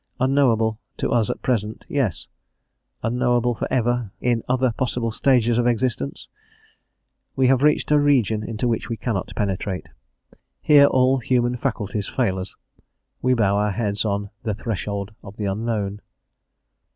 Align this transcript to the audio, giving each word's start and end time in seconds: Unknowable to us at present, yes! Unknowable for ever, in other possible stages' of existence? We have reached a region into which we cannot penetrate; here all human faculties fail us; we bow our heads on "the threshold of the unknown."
Unknowable 0.19 0.79
to 0.97 1.11
us 1.11 1.29
at 1.29 1.43
present, 1.43 1.85
yes! 1.87 2.25
Unknowable 3.03 3.53
for 3.53 3.71
ever, 3.71 4.09
in 4.19 4.41
other 4.49 4.71
possible 4.71 5.11
stages' 5.11 5.59
of 5.59 5.67
existence? 5.67 6.27
We 7.35 7.45
have 7.45 7.61
reached 7.61 7.91
a 7.91 7.99
region 7.99 8.41
into 8.43 8.67
which 8.67 8.89
we 8.89 8.97
cannot 8.97 9.31
penetrate; 9.35 9.85
here 10.59 10.87
all 10.87 11.19
human 11.19 11.55
faculties 11.55 12.07
fail 12.07 12.39
us; 12.39 12.55
we 13.21 13.35
bow 13.35 13.55
our 13.57 13.69
heads 13.73 14.03
on 14.03 14.31
"the 14.41 14.55
threshold 14.55 15.13
of 15.23 15.37
the 15.37 15.45
unknown." 15.45 16.01